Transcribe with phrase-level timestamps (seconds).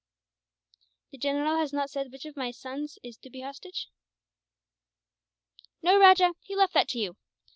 [1.11, 3.87] "The general has not said which of my sons is to be hostage?"
[5.83, 7.17] "No, Rajah, he left that to you.